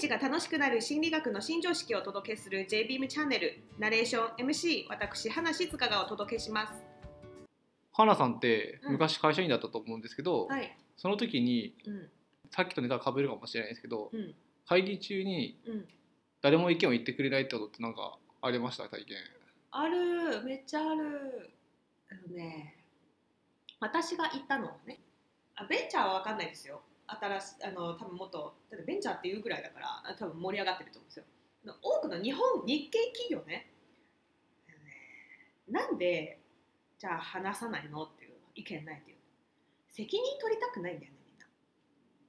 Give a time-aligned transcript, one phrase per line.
[0.00, 3.62] 日が楽しくなる心理学の新常識をお届けする JBeam チャンネル。
[3.78, 6.72] ナレーション MC 私花静香がお届けします。
[7.92, 8.92] 花さんってうん。
[8.92, 10.74] 昔会社員だったと思うんですけど、はい。
[10.96, 12.08] その時にうん。
[12.50, 14.34] さっきとネタが被るかもしれないですけどうん。
[14.66, 15.84] 会議中にうん。
[16.40, 18.88] 誰も意見を言ってくれないってことってなんかありました？
[18.88, 19.18] 体験。
[19.72, 20.42] ある。
[20.44, 21.50] めっちゃある。
[22.10, 22.76] あのね
[23.78, 24.98] 私が行ったのはね。
[25.56, 26.80] あベンチャーは分かんないですよ
[27.18, 31.24] 新しあの多分もっとだってベンチャーっていうぐらいだからあ多分盛り上がってると思うんですよ。
[31.82, 33.70] 多くの日本日系企業ね。
[35.68, 36.38] なんで
[36.98, 39.16] じゃあ話さないのっていう意見ないっていう。
[39.88, 41.46] 責任取りたくないんだよねみんな。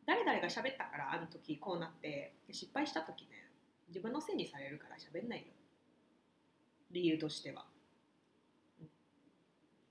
[0.05, 3.29] 誰々が喋ったからあの時こうなってで失敗した時ね
[3.89, 5.45] 自分のせいにされるから喋んないよ。
[6.91, 7.65] 理由としては、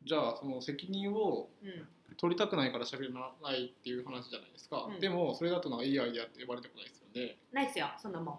[0.05, 5.01] じゃあその責任をうん、取りたくないから喋らないっていう話じゃないですか、うん。
[5.01, 7.37] でもそれだとなんかいいアイデアって言われてこないですよね。
[7.53, 8.39] ないっすよそんなもん。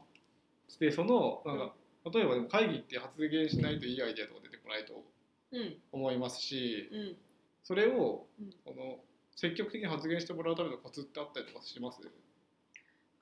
[0.80, 1.74] でそのなんか、
[2.14, 5.04] 例えばでも会議って発言しないといいアイデアとか出てこないと
[5.52, 5.76] うん。
[5.92, 7.18] 思いますしうん。
[7.64, 8.52] それを、うん。
[8.66, 9.00] この
[9.36, 12.00] 積極的に発言してもらうためのコツってあったりとかします？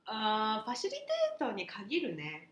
[0.06, 2.50] あーファシリテーターに限るね。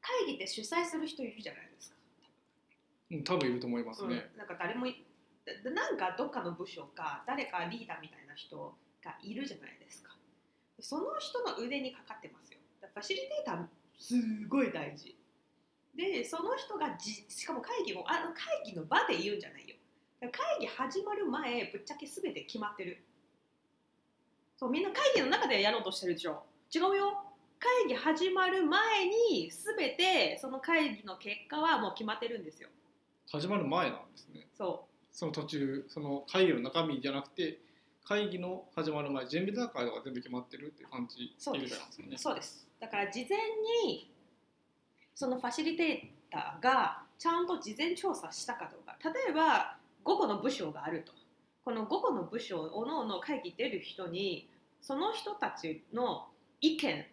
[0.00, 1.96] 会議って主催する人いるじゃないですか。
[3.10, 4.86] うん多分いると思いますね、うん、なんか誰も
[5.64, 10.16] なんかどっかの部署か誰かリーダーみたいな人がいるじゃないですか。
[10.80, 12.58] その人の腕にかかってますよ。
[12.80, 13.66] ファシリテーター
[13.98, 14.14] す
[14.48, 15.16] ごい大事。
[15.96, 19.76] でその人がじしかも会議もあの会議の場で言うんじゃないよ。
[20.20, 23.04] 会議始まる前ぶっちゃけ全て決まってる。
[24.56, 26.44] そうみんな会議の中でやろうとしてるでしょ。
[26.74, 27.24] 違うよ。
[27.60, 32.68] 会議始まる前に全てその会議の結果はもう決まってるんですよ。
[33.30, 34.46] 始まる前なんですね。
[34.56, 37.58] そうその途中その会議の中身じゃなくて
[38.04, 41.74] 会議の始まる前準備段階とか全部決まってるっていう感じそうです。
[41.98, 42.16] ね。
[42.16, 42.66] そうです。
[42.80, 43.38] だから事前
[43.86, 44.10] に
[45.14, 48.96] そのファシリテーターがちゃんと事前調査したかどうか。
[49.04, 51.12] 例えば5個の部署があると。
[51.64, 54.48] この5個の部署おのおの会議出る人に
[54.80, 56.28] その人たちの
[56.62, 57.04] 意見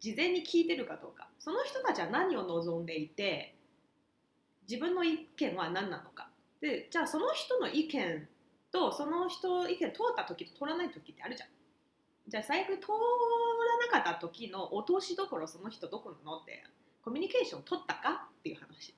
[0.00, 1.28] 事前に聞いてるかどうか。
[1.38, 3.54] その人たちは何を望んでいて
[4.66, 6.31] 自分の意見は何なのか
[6.62, 8.28] でじゃあその人の意見
[8.70, 11.48] とその人意見通った時と通らない時ってあるじゃん。
[12.28, 12.92] じゃあ最悪通
[13.90, 16.62] らなかった時の落としどころその人どこなのって
[17.04, 18.94] コミュニケーション取ったかっていう話。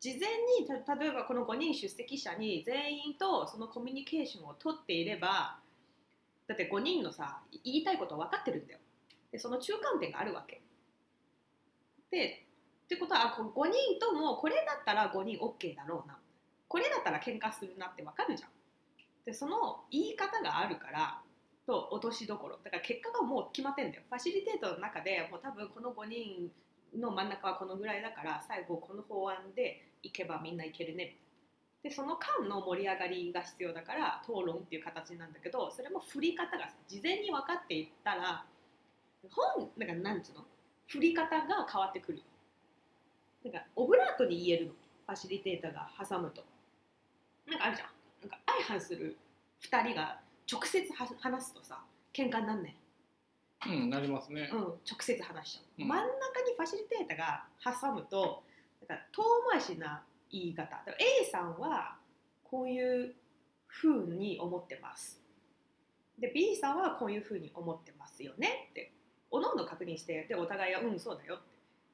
[0.00, 5.60] 事前にた例えばこの5人出席者に全員とそのコミュニケーションを取っていれば
[6.48, 8.80] だって5人のさ言いたいこと分かってるんだよ。
[9.30, 10.62] でその中間点があるわけ。
[12.10, 12.46] で
[12.84, 16.18] ってことはあ5人ともこれだったら5人 OK だろうな。
[16.72, 18.50] これだったら喧嘩するなって分かるじゃん。
[19.26, 21.20] でその言い方があるから
[21.66, 22.56] と落としどころ。
[22.64, 24.04] だから結果がもう決まってんだよ。
[24.08, 26.50] ファシリテートの中でもう多分この5人
[26.98, 31.18] の真ん中はこのぐらいだから最後この法案でいけばみんないけるね。
[31.82, 38.46] でその間の盛り上がりが必要だから討論っていう形なんだけどそれも振り方が事前に分かっていったら
[39.30, 40.46] 本なんかなんつうの？
[40.88, 42.22] 振り方が変わってくる。
[43.44, 44.72] なんかオブラートに言えるの。
[44.72, 46.42] ファシリテーターが挟むと。
[47.46, 47.88] なんかあるじゃん。
[48.22, 49.16] なんか相反する
[49.62, 50.20] 2人が
[50.50, 51.80] 直接は話すとさ
[52.12, 52.76] 喧嘩になんね
[53.66, 54.48] うんなりますね。
[54.48, 55.88] ん、うん、直接話しちゃう、うん。
[55.88, 57.44] 真ん中にファシリテーターが
[57.80, 58.42] 挟むと
[58.88, 60.64] なんか遠回しな言い方。
[60.64, 61.96] だから A さんは
[62.44, 63.14] こういう
[63.66, 65.20] ふうに思ってます。
[66.18, 68.68] で B さんはこういうふうに思ってますよね。
[68.70, 68.92] って
[69.30, 71.36] おのおの確認してでお互いはうんそうだよ。
[71.36, 71.38] っ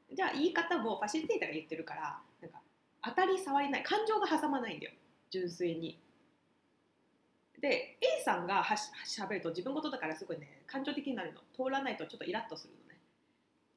[0.08, 2.60] てじゃあ言い方もファシリテーターが言ってるからなんか
[3.04, 3.82] 当たり障りない。
[3.82, 4.92] 感情が挟まないんだよ
[5.30, 6.00] 純粋に。
[7.60, 11.40] で A さんがはししゃべると自分事だからすごいね感情的になるの。
[11.52, 13.00] 通らないとちょっとイラッとするのね。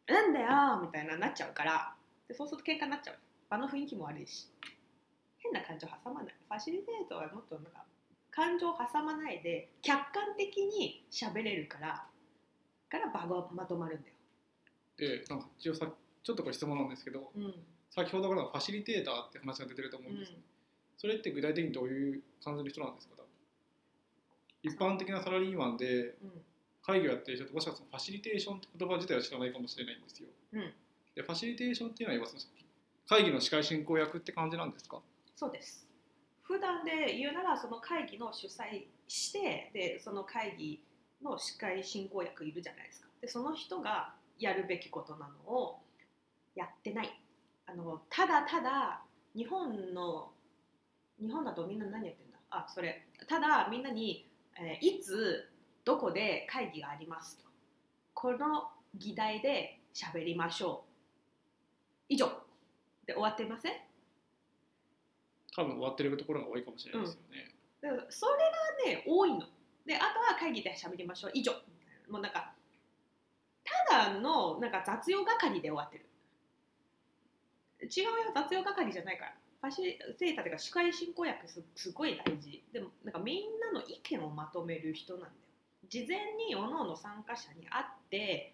[0.08, 1.96] なんだよみたいななっちゃうから。
[2.28, 3.18] でそうすると喧嘩になっちゃう。
[3.50, 4.48] 場の雰囲気も悪いし。
[5.38, 6.36] 変な感情挟まない。
[6.48, 7.84] ファシリテートはもっとなんか
[8.30, 12.06] 感情挟まないで客観的に喋れるから
[12.90, 14.16] から場がまとまるんだよ、
[14.98, 15.88] でなんか一応さ
[16.24, 17.54] ちょっとこれ質問なんですけどうん。
[17.90, 20.34] 先ほどからのファシリテーターって話が出てると思うんです、
[21.02, 23.16] それって具体的にどういう感じの人なんですか？
[23.18, 23.26] 多分。
[24.62, 26.32] 一般的なサラリーマンでうん
[26.84, 30.74] 会議をやってる人ってもしかしたらファシリテーションって言葉自体は知らないかもしれないんですよ、うん。
[31.16, 32.28] でファシリテーションっていうのは
[33.10, 35.00] 会議の司会進行役って感じなんですか？
[35.36, 35.88] そうです。
[36.44, 40.84] 普段で言うならその会議の主催してでその会議
[41.24, 43.08] の司会進行役いるじゃないですか。
[43.22, 45.80] でその人がやるべきことなのを
[46.56, 47.20] やってない。
[47.68, 49.02] あのただただ
[49.36, 50.32] 日本の
[51.22, 52.38] 日本だとみんな何やってんだ？
[52.50, 53.08] あそれ。
[53.28, 54.28] ただみんなに、
[54.58, 55.48] えーいつ
[55.86, 57.44] どこで会議がありますと。
[58.14, 60.92] この議題で喋りましょう。
[62.10, 62.28] 以上。
[63.06, 63.74] で終わってません？
[65.56, 67.56] 多分終わってるところが多いかもしれないですよね。
[67.82, 68.28] だからそ
[68.86, 69.46] れがね多いの。
[69.86, 71.32] であとは会議で喋りましょう。
[71.34, 71.52] 以上。
[72.10, 72.54] もうなんか
[73.90, 76.06] ただのなんか雑用係で終わってる。
[77.82, 78.12] 違うよ。
[78.36, 82.64] 雑用係じゃないからファシリテーターというか司会進行役すすごい大事。
[82.74, 85.34] でもなんかみんなの意見をまとめる人なんだよ。
[85.88, 88.54] 事前に各々参加者に会って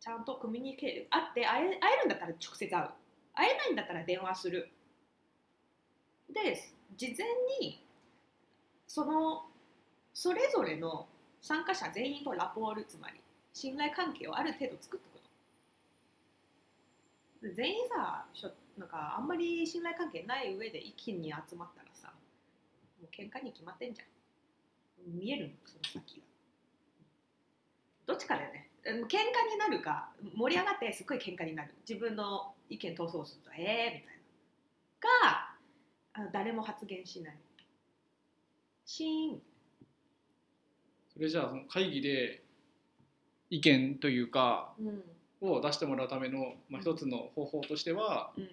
[0.00, 2.88] ちゃんとコミュニケーション会って会え会えるんだったら直接会う。
[3.34, 4.68] 会えないんだったら電話する。
[6.30, 6.60] で
[6.96, 7.26] 事前
[7.60, 7.82] に
[8.86, 9.46] その
[10.12, 11.08] それぞれの
[11.40, 13.20] 参加者全員とラポールつまり
[13.52, 15.13] 信頼関係をある程度作って
[17.52, 22.08] 全員さしょなんかあんまり信頼関係ない上で一気に集まったらさ
[23.00, 24.06] もう喧嘩に決まってんじゃん。
[25.18, 25.50] 見えるの？
[25.66, 26.22] その先が。
[28.06, 29.04] どっちかだよねうん？
[29.04, 29.06] 喧嘩
[29.50, 31.74] になるか盛り上がってすっごい喧嘩になる。
[31.88, 34.16] 自分の意見闘争するとええー、みたい
[35.20, 35.28] な。
[35.28, 35.54] が
[36.14, 37.36] あの誰も発言しない。
[38.86, 39.42] シーン。
[41.12, 42.42] それじゃあその会議で
[43.50, 45.02] 意見というかうん
[45.52, 48.48] を出してもらうための、まあ、一つの方法としてはうん。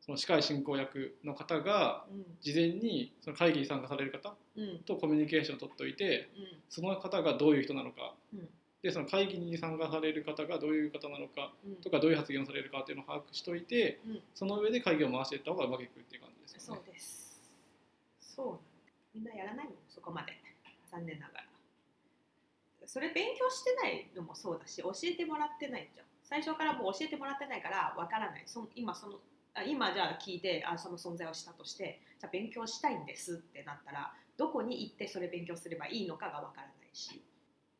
[0.00, 2.24] その司会進行役の方がうん。
[2.42, 4.78] 事前にその会議に参加される方うん。
[4.80, 6.46] とコミュニケーションを取っておいてうん。
[6.68, 8.48] その方がどういう人なのか、うん。
[8.82, 11.76] でその会議に参加される方がどういう方なのかうん。
[11.76, 14.20] とかどういう発言をされるかっていうのを把握しておいてうん。
[14.34, 16.78] その上で会議を回していった方がうまくいくっていう感じですそう。
[16.86, 17.40] です。
[18.20, 18.58] そう。
[19.14, 20.32] みんなやらないもんそこまで。
[20.90, 21.43] 残念ながら
[22.86, 26.06] それ勉強してないのもそうだし教えてもらってないじゃん。
[26.22, 28.42] 最初からもう教えてもらってないからわからない。
[28.46, 29.18] そん今その
[29.54, 37.22] あ今じゃあ聞いてあその存在をしたとしてじゃあ勉強したいんですってなったらどこに行ってそれ勉強すればいいのかがわからないし。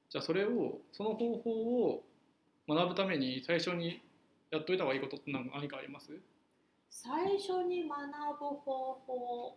[0.09, 1.51] じゃあそれをその方法
[1.91, 2.05] を
[2.69, 4.01] 学ぶために最初に
[4.51, 6.13] やっといた方がいいことって何何かあります？
[6.91, 7.99] 最初に学
[8.39, 9.57] ぶ方法。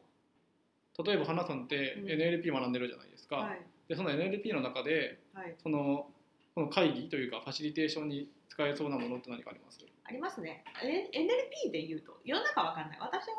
[1.06, 2.08] 例えば花さんってうん。
[2.08, 6.08] NLP 学んでるじゃないですか、はいでその NLP の中ではいその
[6.56, 9.80] この会議というかファシリテーションに使えそうなものって何かあります？
[10.04, 10.64] ありますね。
[10.82, 12.98] え NLP で言うと、世の中わかんない。
[13.00, 13.34] 私が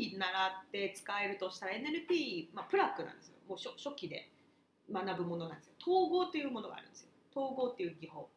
[0.00, 3.34] NLP 習って使えるとしたら NLP、まあ、プラックなんですよ。
[3.46, 4.30] もう初初期で
[4.90, 5.74] 学ぶものなんですよ。
[5.80, 7.08] 統合というものがあるんですよ。
[7.36, 8.28] 統合っていう技法。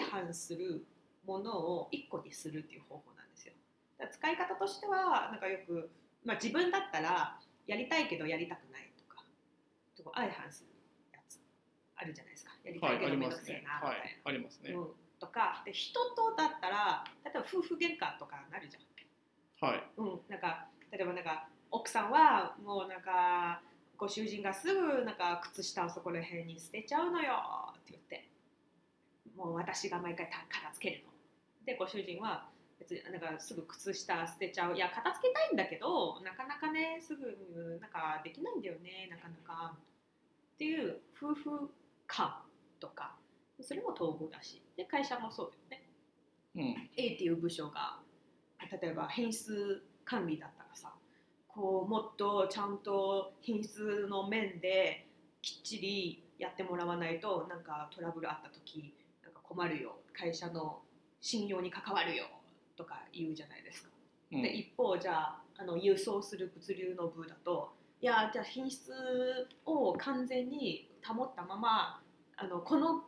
[0.00, 0.84] 相反する
[1.26, 3.52] ものを一個にするっていう方法なんですよ。
[3.98, 5.90] だから使い方としては、なんかよく、
[6.24, 8.90] まあ、自分だったらやりたいけどやりたくない
[9.96, 10.70] と相反する
[11.12, 11.40] やつ
[11.96, 12.52] あるじゃないですか。
[12.64, 13.88] やりたはいいけどめんどくせえなみたいな。
[13.88, 14.88] はいありますね、うん、
[15.18, 19.82] とかで人とだったら例えば夫婦喧嘩とかなるじゃん、はい。
[19.96, 23.62] うん、なんか例えばなんか奥さんはもうなんか
[23.96, 27.32] ご主人がすぐなんか靴下をそこら辺に捨てちゃうのよ
[27.72, 28.28] って言って。
[29.36, 31.10] もう私が毎回た片付けるの。
[31.66, 32.48] でご主人は
[32.78, 34.76] 別になんかすぐ靴下捨てちゃう。
[34.76, 39.74] いや片付けたいんだけどなかなかねすぐなんかできないんだよねなかなか。
[40.54, 41.70] っていう夫婦
[42.06, 42.42] 間
[42.80, 43.16] とか。
[43.62, 44.62] それも統合だし。
[44.76, 45.88] で会社もそうだよね。
[46.56, 47.98] うん、A っていう部署が
[48.80, 50.92] 例えば品質管理だったらさ
[51.48, 55.06] こうもっとちゃんと品質の面で
[55.42, 59.96] きっちりやってもらわないとなんかトラブルあった時なんか困るよ。
[60.12, 60.80] 会社の
[61.20, 62.24] 信用に関わるよ
[62.76, 63.90] とか言うじゃないですか。
[64.32, 68.92] うんで一方じゃああの輸送する物流の部だといやじゃあ品質
[69.64, 72.02] を完全に保ったまま
[72.36, 73.04] あのこの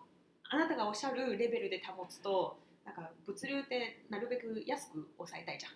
[0.51, 5.73] あなたがおっしゃるレベルで保つとなんか物流ってなるべく安く抑えたいじゃん。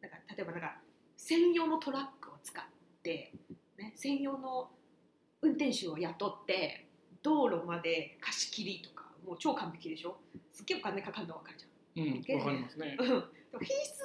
[0.00, 0.78] だから例えばなんか
[1.16, 2.64] 専用のトラックを使っ
[3.02, 3.32] て、
[3.78, 4.70] ね、専用の
[5.42, 6.86] 運転手を雇って
[7.22, 10.16] 道路まで貸し切りとかもう超完璧でしょ
[10.52, 11.75] すっげえお金かかるの分かるじゃん。
[11.96, 12.96] うん、わかりますね。
[13.00, 14.02] うんでも品質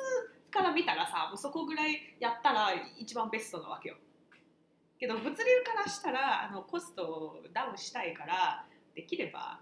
[0.51, 3.95] から見たらさもうそこぐらいやったら一番ベストなわけよ
[4.99, 9.61] けど物流からしたらあのコストをダウンしたいからできれば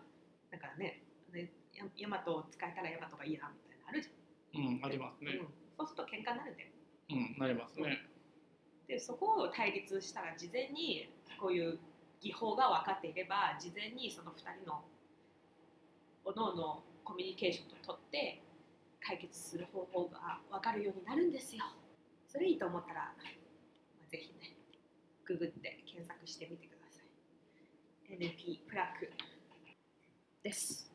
[0.51, 4.09] だからねねヤヤマトを使えたらヤマトがいいなみたいなのあるじ
[4.51, 5.33] うん、ありますゃん、ね。
[5.39, 6.69] うん、そうすると喧嘩になるんだよ
[7.12, 8.05] うん、なりますね。
[8.88, 11.09] でそこを対立したら事前に
[11.39, 11.79] こういう
[12.21, 14.83] 技法が分かっていれば事前にその2人の
[16.25, 18.39] おのおのコミュニケーションをとって
[19.01, 21.66] 解決する方法が分かるようになるんですよ。
[22.28, 23.16] それいいと思ったら、ま
[24.06, 24.56] あ、ぜひね
[25.25, 28.13] ググって検索してみてください。
[28.13, 29.12] NP プラック
[30.44, 30.88] です。